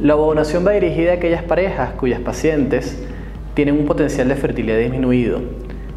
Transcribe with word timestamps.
La 0.00 0.14
ovodonación 0.14 0.64
va 0.64 0.70
dirigida 0.70 1.10
a 1.10 1.14
aquellas 1.14 1.42
parejas 1.42 1.90
cuyas 1.94 2.20
pacientes 2.20 3.04
tienen 3.54 3.76
un 3.76 3.84
potencial 3.84 4.28
de 4.28 4.36
fertilidad 4.36 4.78
disminuido 4.78 5.40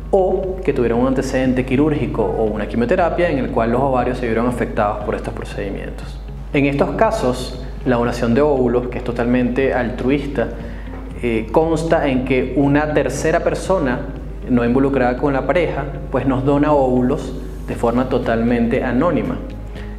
o 0.09 0.55
que 0.65 0.73
tuvieron 0.73 1.01
un 1.01 1.07
antecedente 1.07 1.67
quirúrgico 1.67 2.23
o 2.23 2.45
una 2.45 2.67
quimioterapia 2.67 3.29
en 3.29 3.37
el 3.37 3.51
cual 3.51 3.73
los 3.73 3.81
ovarios 3.81 4.17
se 4.17 4.25
vieron 4.25 4.47
afectados 4.47 5.03
por 5.05 5.13
estos 5.13 5.35
procedimientos. 5.35 6.19
En 6.51 6.65
estos 6.65 6.89
casos, 6.95 7.63
la 7.85 7.97
donación 7.97 8.33
de 8.33 8.41
óvulos, 8.41 8.87
que 8.87 8.97
es 8.97 9.03
totalmente 9.03 9.71
altruista, 9.71 10.49
eh, 11.21 11.47
consta 11.51 12.07
en 12.07 12.25
que 12.25 12.53
una 12.57 12.95
tercera 12.95 13.41
persona 13.41 13.99
no 14.49 14.65
involucrada 14.65 15.17
con 15.17 15.31
la 15.33 15.45
pareja, 15.45 15.85
pues 16.09 16.25
nos 16.25 16.43
dona 16.43 16.73
óvulos 16.73 17.39
de 17.67 17.75
forma 17.75 18.09
totalmente 18.09 18.83
anónima. 18.83 19.37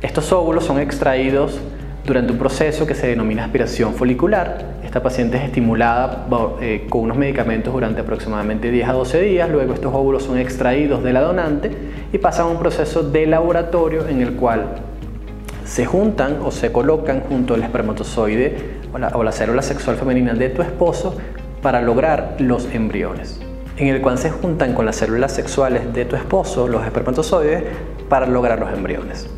Estos 0.02 0.32
óvulos 0.32 0.64
son 0.64 0.80
extraídos 0.80 1.60
durante 2.04 2.32
un 2.32 2.38
proceso 2.38 2.86
que 2.86 2.94
se 2.94 3.06
denomina 3.06 3.44
aspiración 3.44 3.94
folicular. 3.94 4.76
Esta 4.84 5.02
paciente 5.02 5.36
es 5.36 5.44
estimulada 5.44 6.26
eh, 6.60 6.86
con 6.88 7.02
unos 7.02 7.16
medicamentos 7.16 7.72
durante 7.72 8.00
aproximadamente 8.00 8.70
10 8.70 8.88
a 8.88 8.92
12 8.92 9.22
días, 9.22 9.48
luego 9.50 9.74
estos 9.74 9.94
óvulos 9.94 10.24
son 10.24 10.38
extraídos 10.38 11.02
de 11.02 11.12
la 11.12 11.20
donante 11.20 11.70
y 12.12 12.18
pasan 12.18 12.46
a 12.46 12.48
un 12.50 12.58
proceso 12.58 13.02
de 13.02 13.26
laboratorio 13.26 14.08
en 14.08 14.20
el 14.20 14.34
cual 14.34 14.66
se 15.64 15.86
juntan 15.86 16.38
o 16.42 16.50
se 16.50 16.72
colocan 16.72 17.20
junto 17.20 17.54
al 17.54 17.62
espermatozoide 17.62 18.56
o 18.92 18.98
la, 18.98 19.08
o 19.08 19.22
la 19.22 19.32
célula 19.32 19.62
sexual 19.62 19.96
femenina 19.96 20.34
de 20.34 20.50
tu 20.50 20.60
esposo 20.60 21.16
para 21.62 21.80
lograr 21.80 22.36
los 22.40 22.72
embriones 22.74 23.40
en 23.76 23.88
el 23.88 24.00
cual 24.00 24.18
se 24.18 24.30
juntan 24.30 24.74
con 24.74 24.86
las 24.86 24.96
células 24.96 25.32
sexuales 25.32 25.92
de 25.94 26.04
tu 26.04 26.14
esposo, 26.14 26.68
los 26.68 26.84
espermatozoides, 26.84 27.64
para 28.08 28.26
lograr 28.26 28.60
los 28.60 28.72
embriones. 28.72 29.28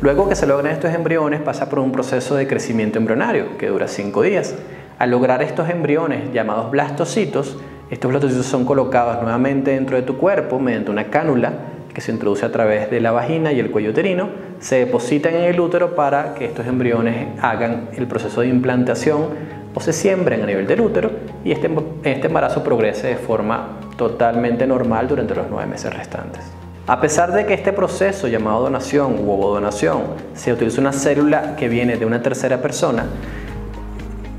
Luego 0.00 0.28
que 0.28 0.36
se 0.36 0.46
logran 0.46 0.72
estos 0.72 0.94
embriones 0.94 1.40
pasa 1.40 1.68
por 1.68 1.80
un 1.80 1.90
proceso 1.90 2.36
de 2.36 2.46
crecimiento 2.46 2.98
embrionario 2.98 3.58
que 3.58 3.66
dura 3.66 3.88
5 3.88 4.22
días. 4.22 4.54
Al 4.96 5.10
lograr 5.10 5.42
estos 5.42 5.68
embriones 5.70 6.32
llamados 6.32 6.70
blastocitos, 6.70 7.58
estos 7.90 8.08
blastocitos 8.08 8.46
son 8.46 8.64
colocados 8.64 9.20
nuevamente 9.20 9.72
dentro 9.72 9.96
de 9.96 10.02
tu 10.02 10.16
cuerpo 10.16 10.60
mediante 10.60 10.92
una 10.92 11.08
cánula 11.08 11.52
que 11.92 12.00
se 12.00 12.12
introduce 12.12 12.46
a 12.46 12.52
través 12.52 12.92
de 12.92 13.00
la 13.00 13.10
vagina 13.10 13.50
y 13.50 13.58
el 13.58 13.72
cuello 13.72 13.90
uterino, 13.90 14.28
se 14.60 14.76
depositan 14.76 15.34
en 15.34 15.42
el 15.42 15.58
útero 15.58 15.96
para 15.96 16.34
que 16.34 16.44
estos 16.44 16.64
embriones 16.68 17.26
hagan 17.42 17.88
el 17.96 18.06
proceso 18.06 18.42
de 18.42 18.46
implantación 18.46 19.26
o 19.74 19.80
se 19.80 19.92
siembren 19.92 20.42
a 20.42 20.46
nivel 20.46 20.68
del 20.68 20.80
útero 20.80 21.10
y 21.44 21.50
este, 21.50 21.68
este 22.04 22.28
embarazo 22.28 22.62
progrese 22.62 23.08
de 23.08 23.16
forma 23.16 23.80
totalmente 23.96 24.64
normal 24.64 25.08
durante 25.08 25.34
los 25.34 25.46
nueve 25.50 25.66
meses 25.66 25.92
restantes. 25.92 26.44
A 26.88 27.02
pesar 27.02 27.34
de 27.34 27.44
que 27.44 27.52
este 27.52 27.74
proceso 27.74 28.28
llamado 28.28 28.62
donación 28.62 29.16
u 29.18 29.30
ovodonación 29.30 30.04
se 30.32 30.54
utiliza 30.54 30.80
una 30.80 30.94
célula 30.94 31.54
que 31.54 31.68
viene 31.68 31.98
de 31.98 32.06
una 32.06 32.22
tercera 32.22 32.62
persona, 32.62 33.04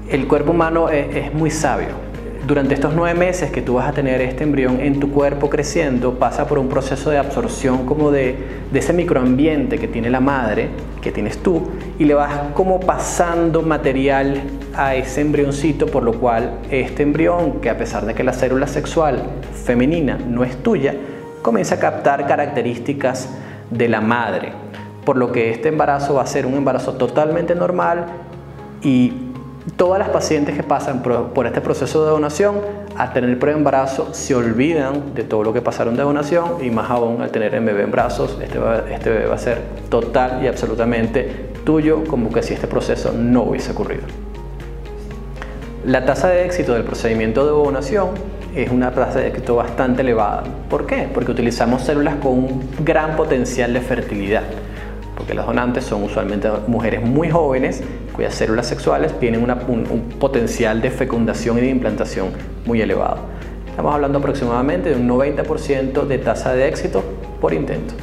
el 0.09 0.27
cuerpo 0.27 0.49
humano 0.49 0.89
es 0.89 1.31
muy 1.31 1.51
sabio. 1.51 1.89
Durante 2.47 2.73
estos 2.73 2.95
nueve 2.95 3.13
meses 3.19 3.51
que 3.51 3.61
tú 3.61 3.75
vas 3.75 3.87
a 3.87 3.91
tener 3.91 4.19
este 4.21 4.45
embrión 4.45 4.79
en 4.79 4.99
tu 4.99 5.11
cuerpo 5.11 5.47
creciendo, 5.47 6.15
pasa 6.15 6.47
por 6.47 6.57
un 6.57 6.69
proceso 6.69 7.11
de 7.11 7.19
absorción 7.19 7.85
como 7.85 8.09
de, 8.09 8.35
ese 8.73 8.93
microambiente 8.93 9.77
que 9.77 9.87
tiene 9.87 10.09
la 10.09 10.19
madre, 10.19 10.69
que 11.03 11.11
tienes 11.11 11.37
tú, 11.43 11.69
y 11.99 12.05
le 12.05 12.15
vas 12.15 12.31
como 12.55 12.79
pasando 12.79 13.61
material 13.61 14.41
a 14.75 14.95
ese 14.95 15.21
embrioncito, 15.21 15.85
por 15.85 16.01
lo 16.01 16.13
cual 16.13 16.53
este 16.71 17.03
embrión, 17.03 17.61
que 17.61 17.69
a 17.69 17.77
pesar 17.77 18.07
de 18.07 18.15
que 18.15 18.23
la 18.23 18.33
célula 18.33 18.65
sexual 18.65 19.21
femenina 19.53 20.17
no 20.17 20.43
es 20.43 20.57
tuya, 20.63 20.95
comienza 21.41 21.75
a 21.75 21.79
captar 21.79 22.27
características 22.27 23.29
de 23.69 23.87
la 23.87 24.01
madre, 24.01 24.53
por 25.05 25.17
lo 25.17 25.31
que 25.31 25.51
este 25.51 25.69
embarazo 25.69 26.15
va 26.15 26.23
a 26.23 26.27
ser 26.27 26.45
un 26.45 26.55
embarazo 26.55 26.93
totalmente 26.93 27.55
normal 27.55 28.05
y 28.81 29.29
Todas 29.75 29.99
las 29.99 30.09
pacientes 30.09 30.55
que 30.55 30.63
pasan 30.63 31.03
por, 31.03 31.45
este 31.45 31.61
proceso 31.61 32.03
de 32.05 32.11
donación, 32.11 32.55
al 32.97 33.13
tener 33.13 33.37
pre-embarazo, 33.39 34.13
se 34.13 34.33
olvidan 34.33 35.13
de 35.13 35.23
todo 35.23 35.43
lo 35.43 35.53
que 35.53 35.61
pasaron 35.61 35.95
de 35.95 36.03
donación 36.03 36.63
y 36.63 36.69
más 36.69 36.89
aún 36.89 37.21
al 37.21 37.29
tener 37.29 37.53
el 37.53 37.63
bebé 37.63 37.83
en 37.83 37.91
brazos, 37.91 38.37
este, 38.41 38.59
este 38.93 39.09
bebé 39.09 39.25
va 39.27 39.35
a 39.35 39.39
ser 39.39 39.61
total 39.89 40.43
y 40.43 40.47
absolutamente 40.47 41.51
tuyo, 41.65 42.03
como 42.05 42.31
que 42.31 42.41
si 42.41 42.53
este 42.53 42.67
proceso 42.67 43.11
no 43.13 43.43
hubiese 43.43 43.71
ocurrido. 43.71 44.28
La 45.85 46.05
tasa 46.05 46.29
de 46.29 46.45
éxito 46.45 46.73
del 46.73 46.83
procedimiento 46.83 47.45
de 47.45 47.51
donación 47.51 48.09
es 48.55 48.69
una 48.69 48.91
tasa 48.91 49.19
de 49.19 49.27
éxito 49.27 49.55
bastante 49.55 50.01
elevada. 50.01 50.43
¿Por 50.69 50.85
qué? 50.85 51.07
Porque 51.13 51.31
utilizamos 51.31 51.83
células 51.83 52.15
con 52.15 52.31
un 52.33 52.69
gran 52.83 53.15
potencial 53.15 53.73
de 53.73 53.81
fertilidad 53.81 54.43
porque 55.19 55.33
las 55.33 55.45
donantes 55.45 55.83
son 55.83 56.03
usualmente 56.03 56.49
mujeres 56.67 57.01
muy 57.01 57.29
jóvenes 57.29 57.83
cuyas 58.15 58.33
células 58.33 58.67
sexuales 58.67 59.19
tienen 59.19 59.43
un, 59.43 59.51
un 59.51 60.01
potencial 60.17 60.81
de 60.81 60.91
fecundación 60.91 61.57
y 61.57 61.61
de 61.61 61.67
implantación 61.67 62.29
muy 62.65 62.81
elevado. 62.81 63.17
Estamos 63.69 63.93
hablando 63.93 64.19
aproximadamente 64.19 64.89
de 64.89 64.95
un 64.95 65.09
90% 65.09 66.07
de 66.07 66.17
tasa 66.19 66.53
de 66.53 66.69
éxito 66.69 67.03
por 67.41 67.53
intento. 67.53 67.95